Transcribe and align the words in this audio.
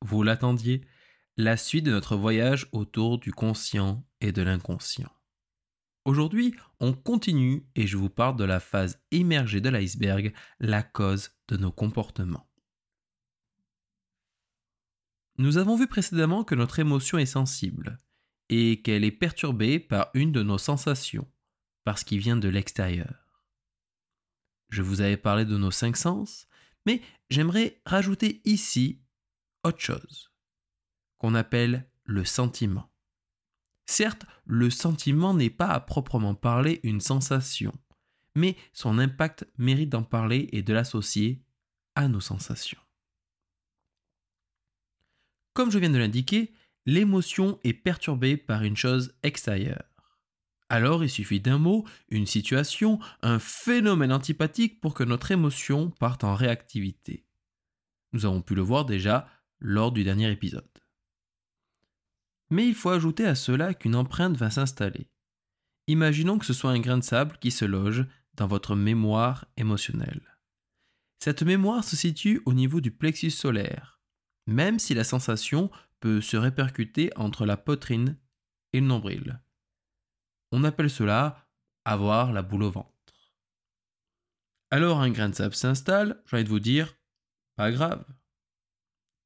vous 0.00 0.22
l'attendiez, 0.22 0.86
la 1.36 1.56
suite 1.56 1.84
de 1.84 1.90
notre 1.90 2.16
voyage 2.16 2.66
autour 2.72 3.18
du 3.18 3.32
conscient 3.32 4.04
et 4.20 4.32
de 4.32 4.42
l'inconscient. 4.42 5.12
Aujourd'hui, 6.04 6.54
on 6.80 6.94
continue 6.94 7.68
et 7.74 7.86
je 7.86 7.96
vous 7.96 8.08
parle 8.08 8.36
de 8.36 8.44
la 8.44 8.60
phase 8.60 9.00
émergée 9.10 9.60
de 9.60 9.68
l'iceberg, 9.68 10.32
la 10.60 10.82
cause 10.82 11.30
de 11.48 11.56
nos 11.56 11.70
comportements. 11.70 12.48
Nous 15.36 15.58
avons 15.58 15.76
vu 15.76 15.86
précédemment 15.86 16.42
que 16.42 16.54
notre 16.54 16.78
émotion 16.78 17.18
est 17.18 17.26
sensible 17.26 17.98
et 18.48 18.80
qu'elle 18.82 19.04
est 19.04 19.12
perturbée 19.12 19.78
par 19.78 20.10
une 20.14 20.32
de 20.32 20.42
nos 20.42 20.58
sensations, 20.58 21.30
parce 21.84 22.02
qu'il 22.02 22.18
vient 22.18 22.38
de 22.38 22.48
l'extérieur. 22.48 23.28
Je 24.70 24.82
vous 24.82 25.02
avais 25.02 25.18
parlé 25.18 25.44
de 25.44 25.56
nos 25.56 25.70
cinq 25.70 25.96
sens, 25.96 26.48
mais 26.86 27.02
j'aimerais 27.28 27.80
rajouter 27.84 28.40
ici 28.44 29.02
autre 29.64 29.80
chose, 29.80 30.32
qu'on 31.18 31.34
appelle 31.34 31.88
le 32.04 32.24
sentiment. 32.24 32.90
Certes, 33.86 34.26
le 34.44 34.70
sentiment 34.70 35.34
n'est 35.34 35.50
pas 35.50 35.68
à 35.68 35.80
proprement 35.80 36.34
parler 36.34 36.80
une 36.82 37.00
sensation, 37.00 37.72
mais 38.34 38.56
son 38.72 38.98
impact 38.98 39.46
mérite 39.56 39.90
d'en 39.90 40.02
parler 40.02 40.48
et 40.52 40.62
de 40.62 40.72
l'associer 40.72 41.42
à 41.94 42.08
nos 42.08 42.20
sensations. 42.20 42.80
Comme 45.54 45.70
je 45.70 45.78
viens 45.78 45.90
de 45.90 45.98
l'indiquer, 45.98 46.52
l'émotion 46.86 47.58
est 47.64 47.72
perturbée 47.72 48.36
par 48.36 48.62
une 48.62 48.76
chose 48.76 49.14
extérieure. 49.22 49.84
Alors 50.68 51.02
il 51.02 51.10
suffit 51.10 51.40
d'un 51.40 51.58
mot, 51.58 51.86
une 52.10 52.26
situation, 52.26 52.98
un 53.22 53.38
phénomène 53.38 54.12
antipathique 54.12 54.80
pour 54.80 54.94
que 54.94 55.04
notre 55.04 55.30
émotion 55.30 55.90
parte 55.90 56.24
en 56.24 56.34
réactivité. 56.34 57.24
Nous 58.12 58.26
avons 58.26 58.42
pu 58.42 58.54
le 58.54 58.62
voir 58.62 58.84
déjà 58.84 59.26
lors 59.60 59.92
du 59.92 60.04
dernier 60.04 60.30
épisode. 60.30 60.68
Mais 62.50 62.66
il 62.66 62.74
faut 62.74 62.90
ajouter 62.90 63.26
à 63.26 63.34
cela 63.34 63.74
qu'une 63.74 63.94
empreinte 63.94 64.36
va 64.36 64.50
s'installer. 64.50 65.10
Imaginons 65.86 66.38
que 66.38 66.46
ce 66.46 66.52
soit 66.52 66.70
un 66.70 66.80
grain 66.80 66.98
de 66.98 67.02
sable 67.04 67.38
qui 67.38 67.50
se 67.50 67.64
loge 67.64 68.06
dans 68.34 68.46
votre 68.46 68.76
mémoire 68.76 69.46
émotionnelle. 69.56 70.38
Cette 71.18 71.42
mémoire 71.42 71.84
se 71.84 71.96
situe 71.96 72.40
au 72.46 72.54
niveau 72.54 72.80
du 72.80 72.90
plexus 72.90 73.30
solaire, 73.30 74.00
même 74.46 74.78
si 74.78 74.94
la 74.94 75.04
sensation 75.04 75.70
peut 76.00 76.20
se 76.20 76.36
répercuter 76.36 77.10
entre 77.16 77.44
la 77.44 77.56
poitrine 77.56 78.16
et 78.72 78.80
le 78.80 78.86
nombril. 78.86 79.40
On 80.52 80.64
appelle 80.64 80.90
cela 80.90 81.48
avoir 81.84 82.32
la 82.32 82.42
boule 82.42 82.62
au 82.62 82.70
ventre. 82.70 82.92
Alors 84.70 85.00
un 85.00 85.10
grain 85.10 85.30
de 85.30 85.34
sable 85.34 85.54
s'installe, 85.54 86.22
j'ai 86.26 86.36
envie 86.36 86.44
de 86.44 86.48
vous 86.48 86.60
dire, 86.60 86.94
pas 87.56 87.72
grave. 87.72 88.04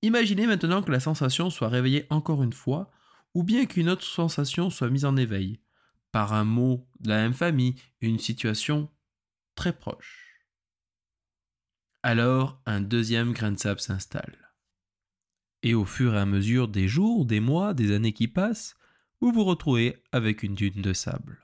Imaginez 0.02 0.46
maintenant 0.46 0.82
que 0.82 0.90
la 0.90 1.00
sensation 1.00 1.48
soit 1.48 1.68
réveillée 1.68 2.06
encore 2.10 2.42
une 2.42 2.52
fois, 2.52 2.90
ou 3.34 3.44
bien 3.44 3.66
qu'une 3.66 3.88
autre 3.88 4.02
sensation 4.02 4.68
soit 4.68 4.90
mise 4.90 5.04
en 5.04 5.16
éveil, 5.16 5.60
par 6.10 6.32
un 6.32 6.44
mot 6.44 6.86
de 7.00 7.08
la 7.08 7.22
même 7.22 7.32
famille, 7.32 7.76
une 8.00 8.18
situation 8.18 8.90
très 9.54 9.72
proche. 9.72 10.40
Alors 12.02 12.60
un 12.66 12.80
deuxième 12.80 13.32
grain 13.32 13.52
de 13.52 13.58
sable 13.58 13.80
s'installe. 13.80 14.50
Et 15.62 15.74
au 15.74 15.84
fur 15.84 16.14
et 16.14 16.18
à 16.18 16.26
mesure 16.26 16.66
des 16.66 16.88
jours, 16.88 17.24
des 17.24 17.38
mois, 17.38 17.72
des 17.72 17.94
années 17.94 18.12
qui 18.12 18.26
passent, 18.26 18.76
vous 19.20 19.30
vous 19.30 19.44
retrouvez 19.44 20.02
avec 20.10 20.42
une 20.42 20.56
dune 20.56 20.82
de 20.82 20.92
sable. 20.92 21.38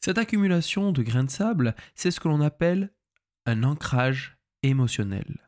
Cette 0.00 0.18
accumulation 0.18 0.90
de 0.90 1.02
grains 1.02 1.24
de 1.24 1.30
sable, 1.30 1.76
c'est 1.94 2.10
ce 2.10 2.18
que 2.18 2.26
l'on 2.26 2.40
appelle 2.40 2.92
un 3.46 3.62
ancrage 3.62 4.38
émotionnel. 4.64 5.45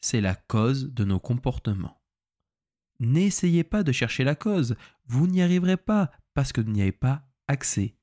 C'est 0.00 0.20
la 0.20 0.34
cause 0.34 0.92
de 0.92 1.04
nos 1.04 1.20
comportements. 1.20 2.00
N'essayez 3.00 3.64
pas 3.64 3.82
de 3.82 3.92
chercher 3.92 4.24
la 4.24 4.34
cause, 4.34 4.76
vous 5.06 5.26
n'y 5.26 5.42
arriverez 5.42 5.76
pas 5.76 6.10
parce 6.34 6.52
que 6.52 6.60
vous 6.60 6.70
n'y 6.70 6.82
avez 6.82 6.92
pas 6.92 7.26
accès. 7.48 7.96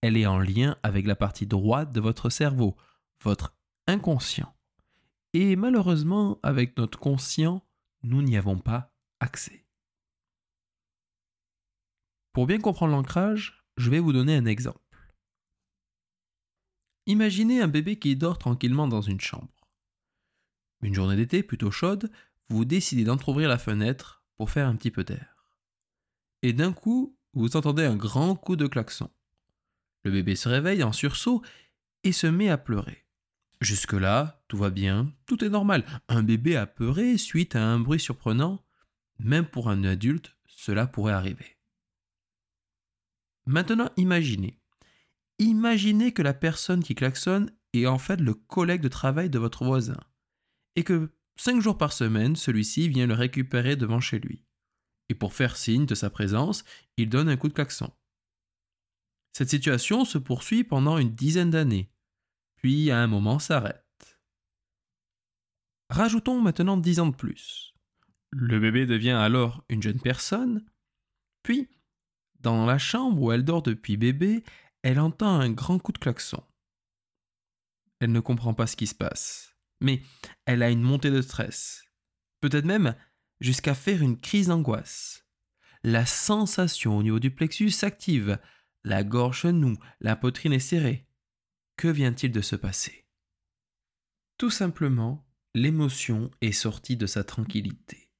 Elle 0.00 0.16
est 0.16 0.26
en 0.26 0.38
lien 0.38 0.78
avec 0.82 1.06
la 1.06 1.16
partie 1.16 1.46
droite 1.46 1.92
de 1.92 2.00
votre 2.00 2.30
cerveau, 2.30 2.76
votre 3.22 3.54
inconscient. 3.86 4.54
Et 5.32 5.56
malheureusement, 5.56 6.38
avec 6.42 6.76
notre 6.78 6.98
conscient, 6.98 7.62
nous 8.02 8.22
n'y 8.22 8.36
avons 8.36 8.58
pas 8.58 8.94
accès. 9.20 9.66
Pour 12.32 12.46
bien 12.46 12.58
comprendre 12.58 12.92
l'ancrage, 12.92 13.64
je 13.76 13.90
vais 13.90 13.98
vous 13.98 14.12
donner 14.12 14.36
un 14.36 14.46
exemple. 14.46 14.78
Imaginez 17.06 17.60
un 17.60 17.68
bébé 17.68 17.98
qui 17.98 18.16
dort 18.16 18.38
tranquillement 18.38 18.88
dans 18.88 19.02
une 19.02 19.20
chambre. 19.20 19.59
Une 20.82 20.94
journée 20.94 21.16
d'été 21.16 21.42
plutôt 21.42 21.70
chaude, 21.70 22.10
vous 22.48 22.64
décidez 22.64 23.04
d'entr'ouvrir 23.04 23.48
la 23.48 23.58
fenêtre 23.58 24.24
pour 24.36 24.50
faire 24.50 24.66
un 24.66 24.76
petit 24.76 24.90
peu 24.90 25.04
d'air. 25.04 25.46
Et 26.42 26.52
d'un 26.52 26.72
coup, 26.72 27.16
vous 27.34 27.56
entendez 27.56 27.84
un 27.84 27.96
grand 27.96 28.34
coup 28.34 28.56
de 28.56 28.66
klaxon. 28.66 29.10
Le 30.04 30.10
bébé 30.10 30.34
se 30.34 30.48
réveille 30.48 30.82
en 30.82 30.92
sursaut 30.92 31.42
et 32.02 32.12
se 32.12 32.26
met 32.26 32.48
à 32.48 32.58
pleurer. 32.58 33.06
Jusque-là, 33.60 34.42
tout 34.48 34.56
va 34.56 34.70
bien, 34.70 35.12
tout 35.26 35.44
est 35.44 35.50
normal. 35.50 35.84
Un 36.08 36.22
bébé 36.22 36.56
apeuré 36.56 37.18
suite 37.18 37.54
à 37.54 37.62
un 37.62 37.78
bruit 37.78 38.00
surprenant, 38.00 38.64
même 39.18 39.46
pour 39.46 39.68
un 39.68 39.84
adulte, 39.84 40.34
cela 40.46 40.86
pourrait 40.86 41.12
arriver. 41.12 41.58
Maintenant, 43.44 43.90
imaginez. 43.96 44.58
Imaginez 45.38 46.12
que 46.12 46.22
la 46.22 46.34
personne 46.34 46.82
qui 46.82 46.94
klaxonne 46.94 47.50
est 47.74 47.86
en 47.86 47.98
fait 47.98 48.20
le 48.20 48.34
collègue 48.34 48.80
de 48.80 48.88
travail 48.88 49.28
de 49.28 49.38
votre 49.38 49.64
voisin, 49.64 49.98
et 50.76 50.84
que 50.84 51.10
cinq 51.36 51.60
jours 51.60 51.78
par 51.78 51.92
semaine, 51.92 52.36
celui-ci 52.36 52.88
vient 52.88 53.06
le 53.06 53.14
récupérer 53.14 53.76
devant 53.76 54.00
chez 54.00 54.18
lui. 54.18 54.44
Et 55.08 55.14
pour 55.14 55.34
faire 55.34 55.56
signe 55.56 55.86
de 55.86 55.94
sa 55.94 56.10
présence, 56.10 56.64
il 56.96 57.08
donne 57.08 57.28
un 57.28 57.36
coup 57.36 57.48
de 57.48 57.54
klaxon. 57.54 57.92
Cette 59.32 59.50
situation 59.50 60.04
se 60.04 60.18
poursuit 60.18 60.64
pendant 60.64 60.98
une 60.98 61.14
dizaine 61.14 61.50
d'années, 61.50 61.90
puis 62.56 62.90
à 62.90 63.00
un 63.00 63.06
moment 63.06 63.38
s'arrête. 63.38 63.84
Rajoutons 65.88 66.40
maintenant 66.40 66.76
dix 66.76 67.00
ans 67.00 67.08
de 67.08 67.16
plus. 67.16 67.74
Le 68.30 68.60
bébé 68.60 68.86
devient 68.86 69.10
alors 69.10 69.64
une 69.68 69.82
jeune 69.82 70.00
personne, 70.00 70.64
puis 71.42 71.68
dans 72.38 72.64
la 72.64 72.78
chambre 72.78 73.20
où 73.20 73.32
elle 73.32 73.44
dort 73.44 73.62
depuis 73.62 73.96
bébé, 73.96 74.44
elle 74.82 75.00
entend 75.00 75.40
un 75.40 75.50
grand 75.50 75.78
coup 75.78 75.92
de 75.92 75.98
klaxon. 75.98 76.42
Elle 77.98 78.12
ne 78.12 78.20
comprend 78.20 78.54
pas 78.54 78.66
ce 78.66 78.76
qui 78.76 78.86
se 78.86 78.94
passe, 78.94 79.49
mais 79.80 80.02
elle 80.44 80.62
a 80.62 80.70
une 80.70 80.82
montée 80.82 81.10
de 81.10 81.22
stress, 81.22 81.84
peut-être 82.40 82.64
même 82.64 82.94
jusqu'à 83.40 83.74
faire 83.74 84.02
une 84.02 84.20
crise 84.20 84.48
d'angoisse. 84.48 85.26
La 85.82 86.04
sensation 86.04 86.96
au 86.96 87.02
niveau 87.02 87.18
du 87.18 87.30
plexus 87.30 87.70
s'active, 87.70 88.38
la 88.84 89.04
gorge 89.04 89.46
noue, 89.46 89.78
la 90.00 90.16
poitrine 90.16 90.52
est 90.52 90.58
serrée. 90.58 91.06
Que 91.76 91.88
vient-il 91.88 92.32
de 92.32 92.42
se 92.42 92.56
passer? 92.56 93.06
Tout 94.36 94.50
simplement, 94.50 95.26
l'émotion 95.54 96.30
est 96.40 96.52
sortie 96.52 96.96
de 96.96 97.06
sa 97.06 97.24
tranquillité. 97.24 98.10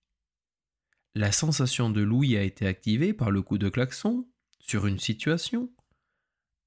La 1.14 1.32
sensation 1.32 1.90
de 1.90 2.00
l'ouïe 2.00 2.36
a 2.36 2.42
été 2.42 2.66
activée 2.66 3.12
par 3.12 3.30
le 3.30 3.42
coup 3.42 3.58
de 3.58 3.68
klaxon 3.68 4.28
sur 4.60 4.86
une 4.86 4.98
situation. 4.98 5.72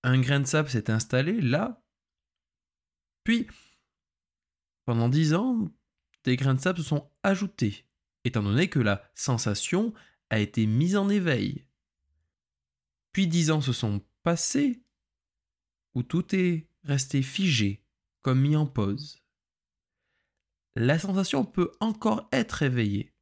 Un 0.04 0.20
grain 0.20 0.42
de 0.42 0.46
sable 0.46 0.70
s'est 0.70 0.92
installé 0.92 1.40
là. 1.40 1.81
Puis, 3.24 3.48
pendant 4.85 5.09
dix 5.09 5.33
ans, 5.33 5.69
des 6.23 6.35
grains 6.35 6.55
de 6.55 6.59
sable 6.59 6.79
se 6.79 6.83
sont 6.83 7.09
ajoutés, 7.23 7.85
étant 8.23 8.44
donné 8.44 8.69
que 8.69 8.79
la 8.79 9.03
sensation 9.16 9.94
a 10.29 10.39
été 10.39 10.66
mise 10.66 10.95
en 10.95 11.09
éveil. 11.09 11.65
Puis 13.12 13.27
dix 13.27 13.51
ans 13.51 13.62
se 13.62 13.74
sont 13.74 14.01
passés, 14.24 14.81
où 15.94 16.03
tout 16.03 16.35
est 16.35 16.68
resté 16.83 17.21
figé, 17.21 17.83
comme 18.21 18.41
mis 18.41 18.56
en 18.56 18.65
pause. 18.65 19.21
La 20.75 20.97
sensation 20.97 21.45
peut 21.45 21.71
encore 21.79 22.27
être 22.31 22.63
éveillée. 22.63 23.13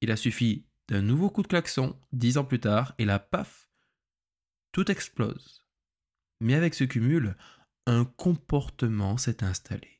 Il 0.00 0.10
a 0.10 0.16
suffi 0.16 0.66
d'un 0.88 1.02
nouveau 1.02 1.30
coup 1.30 1.42
de 1.42 1.48
klaxon 1.48 1.98
dix 2.12 2.38
ans 2.38 2.44
plus 2.44 2.60
tard 2.60 2.94
et 2.98 3.04
là, 3.04 3.18
paf, 3.18 3.70
tout 4.70 4.90
explose. 4.90 5.66
Mais 6.40 6.54
avec 6.54 6.74
ce 6.74 6.84
cumul, 6.84 7.36
un 7.86 8.04
comportement 8.04 9.16
s'est 9.16 9.42
installé. 9.42 9.95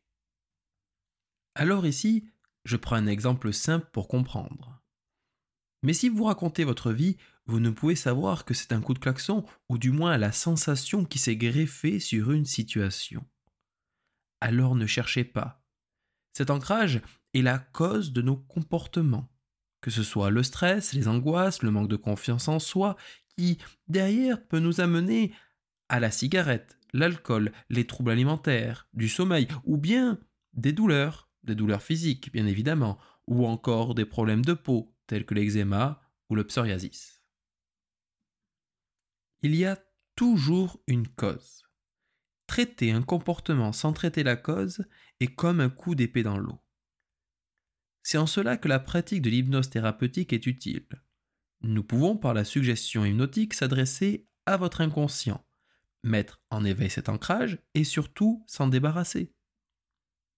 Alors 1.56 1.86
ici, 1.86 2.28
je 2.64 2.76
prends 2.76 2.96
un 2.96 3.06
exemple 3.06 3.52
simple 3.52 3.88
pour 3.92 4.08
comprendre. 4.08 4.80
Mais 5.82 5.92
si 5.92 6.08
vous 6.08 6.24
racontez 6.24 6.64
votre 6.64 6.92
vie, 6.92 7.16
vous 7.46 7.60
ne 7.60 7.70
pouvez 7.70 7.96
savoir 7.96 8.44
que 8.44 8.54
c'est 8.54 8.72
un 8.72 8.80
coup 8.80 8.94
de 8.94 8.98
klaxon, 8.98 9.44
ou 9.68 9.78
du 9.78 9.90
moins 9.90 10.16
la 10.16 10.32
sensation 10.32 11.04
qui 11.04 11.18
s'est 11.18 11.36
greffée 11.36 11.98
sur 11.98 12.30
une 12.30 12.44
situation. 12.44 13.24
Alors 14.40 14.74
ne 14.74 14.86
cherchez 14.86 15.24
pas. 15.24 15.64
Cet 16.32 16.50
ancrage 16.50 17.00
est 17.34 17.42
la 17.42 17.58
cause 17.58 18.12
de 18.12 18.22
nos 18.22 18.36
comportements 18.36 19.28
que 19.86 19.92
ce 19.92 20.02
soit 20.02 20.30
le 20.30 20.42
stress, 20.42 20.94
les 20.94 21.06
angoisses, 21.06 21.62
le 21.62 21.70
manque 21.70 21.88
de 21.88 21.94
confiance 21.94 22.48
en 22.48 22.58
soi, 22.58 22.96
qui 23.36 23.58
derrière 23.86 24.44
peut 24.44 24.58
nous 24.58 24.80
amener 24.80 25.32
à 25.88 26.00
la 26.00 26.10
cigarette, 26.10 26.76
l'alcool, 26.92 27.52
les 27.70 27.86
troubles 27.86 28.10
alimentaires, 28.10 28.88
du 28.94 29.08
sommeil, 29.08 29.46
ou 29.62 29.76
bien 29.76 30.18
des 30.54 30.72
douleurs, 30.72 31.25
des 31.46 31.54
douleurs 31.54 31.82
physiques 31.82 32.32
bien 32.32 32.46
évidemment, 32.46 32.98
ou 33.26 33.46
encore 33.46 33.94
des 33.94 34.04
problèmes 34.04 34.44
de 34.44 34.52
peau 34.52 34.94
tels 35.06 35.24
que 35.24 35.34
l'eczéma 35.34 36.00
ou 36.28 36.34
le 36.34 36.46
psoriasis. 36.46 37.22
Il 39.42 39.54
y 39.54 39.64
a 39.64 39.78
toujours 40.16 40.80
une 40.86 41.08
cause. 41.08 41.64
Traiter 42.46 42.92
un 42.92 43.02
comportement 43.02 43.72
sans 43.72 43.92
traiter 43.92 44.22
la 44.22 44.36
cause 44.36 44.84
est 45.20 45.34
comme 45.34 45.60
un 45.60 45.70
coup 45.70 45.94
d'épée 45.94 46.22
dans 46.22 46.38
l'eau. 46.38 46.60
C'est 48.02 48.18
en 48.18 48.26
cela 48.26 48.56
que 48.56 48.68
la 48.68 48.78
pratique 48.78 49.22
de 49.22 49.30
l'hypnose 49.30 49.68
thérapeutique 49.68 50.32
est 50.32 50.46
utile. 50.46 50.86
Nous 51.62 51.82
pouvons 51.82 52.16
par 52.16 52.34
la 52.34 52.44
suggestion 52.44 53.04
hypnotique 53.04 53.54
s'adresser 53.54 54.28
à 54.46 54.56
votre 54.56 54.80
inconscient, 54.80 55.44
mettre 56.04 56.40
en 56.50 56.64
éveil 56.64 56.88
cet 56.88 57.08
ancrage 57.08 57.58
et 57.74 57.82
surtout 57.82 58.44
s'en 58.46 58.68
débarrasser. 58.68 59.34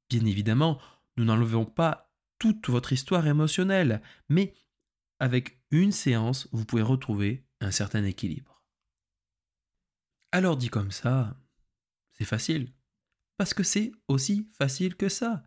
Bien 0.08 0.24
évidemment, 0.24 0.80
nous 1.18 1.24
n'enlevons 1.24 1.66
pas 1.66 2.12
toute 2.38 2.68
votre 2.68 2.92
histoire 2.92 3.26
émotionnelle, 3.26 4.00
mais 4.28 4.54
avec 5.18 5.60
une 5.70 5.92
séance, 5.92 6.48
vous 6.52 6.64
pouvez 6.64 6.82
retrouver 6.82 7.44
un 7.60 7.72
certain 7.72 8.04
équilibre. 8.04 8.62
Alors 10.30 10.56
dit 10.56 10.68
comme 10.68 10.92
ça, 10.92 11.36
c'est 12.12 12.24
facile. 12.24 12.72
Parce 13.36 13.54
que 13.54 13.62
c'est 13.62 13.92
aussi 14.08 14.48
facile 14.52 14.96
que 14.96 15.08
ça. 15.08 15.42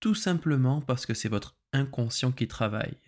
Tout 0.00 0.14
simplement 0.14 0.80
parce 0.80 1.06
que 1.06 1.14
c'est 1.14 1.28
votre 1.28 1.56
inconscient 1.72 2.32
qui 2.32 2.48
travaille. 2.48 2.98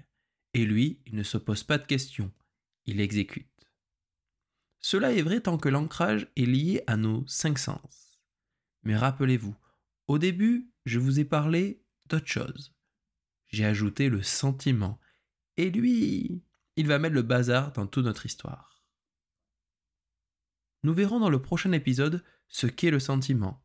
Et 0.54 0.64
lui, 0.64 1.00
il 1.06 1.14
ne 1.16 1.22
se 1.22 1.38
pose 1.38 1.62
pas 1.62 1.78
de 1.78 1.86
questions, 1.86 2.32
il 2.86 3.00
exécute. 3.00 3.46
Cela 4.80 5.12
est 5.12 5.22
vrai 5.22 5.40
tant 5.40 5.58
que 5.58 5.68
l'ancrage 5.68 6.28
est 6.36 6.46
lié 6.46 6.82
à 6.86 6.96
nos 6.96 7.26
cinq 7.26 7.58
sens. 7.58 8.20
Mais 8.82 8.96
rappelez-vous, 8.96 9.56
au 10.10 10.18
début, 10.18 10.68
je 10.86 10.98
vous 10.98 11.20
ai 11.20 11.24
parlé 11.24 11.84
d'autre 12.08 12.26
chose. 12.26 12.74
J'ai 13.46 13.64
ajouté 13.64 14.08
le 14.08 14.24
sentiment. 14.24 14.98
Et 15.56 15.70
lui, 15.70 16.42
il 16.74 16.88
va 16.88 16.98
mettre 16.98 17.14
le 17.14 17.22
bazar 17.22 17.70
dans 17.70 17.86
toute 17.86 18.06
notre 18.06 18.26
histoire. 18.26 18.82
Nous 20.82 20.92
verrons 20.92 21.20
dans 21.20 21.30
le 21.30 21.40
prochain 21.40 21.70
épisode 21.70 22.24
ce 22.48 22.66
qu'est 22.66 22.90
le 22.90 22.98
sentiment, 22.98 23.64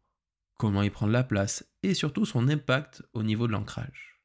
comment 0.59 0.83
y 0.83 0.91
prendre 0.91 1.11
la 1.11 1.23
place 1.23 1.67
et 1.81 1.95
surtout 1.95 2.25
son 2.25 2.47
impact 2.47 3.01
au 3.13 3.23
niveau 3.23 3.47
de 3.47 3.51
l'ancrage. 3.51 4.21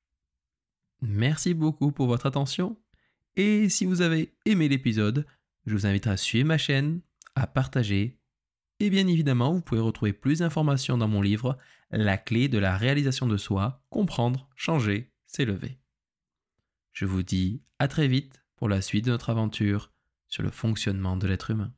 Merci 1.00 1.54
beaucoup 1.54 1.90
pour 1.90 2.06
votre 2.06 2.26
attention 2.26 2.78
et 3.36 3.70
si 3.70 3.86
vous 3.86 4.02
avez 4.02 4.34
aimé 4.44 4.68
l'épisode, 4.68 5.24
je 5.64 5.72
vous 5.72 5.86
invite 5.86 6.06
à 6.06 6.18
suivre 6.18 6.48
ma 6.48 6.58
chaîne, 6.58 7.00
à 7.34 7.46
partager 7.46 8.18
et 8.78 8.90
bien 8.90 9.06
évidemment 9.06 9.54
vous 9.54 9.62
pouvez 9.62 9.80
retrouver 9.80 10.12
plus 10.12 10.40
d'informations 10.40 10.98
dans 10.98 11.08
mon 11.08 11.22
livre 11.22 11.56
La 11.90 12.18
clé 12.18 12.48
de 12.48 12.58
la 12.58 12.76
réalisation 12.76 13.26
de 13.26 13.36
soi, 13.36 13.82
comprendre, 13.90 14.48
changer, 14.54 15.12
s'élever. 15.26 15.80
Je 16.92 17.04
vous 17.04 17.22
dis 17.22 17.62
à 17.78 17.88
très 17.88 18.08
vite 18.08 18.44
pour 18.56 18.68
la 18.68 18.80
suite 18.80 19.06
de 19.06 19.10
notre 19.10 19.30
aventure 19.30 19.92
sur 20.28 20.42
le 20.42 20.50
fonctionnement 20.50 21.16
de 21.16 21.26
l'être 21.26 21.50
humain. 21.50 21.74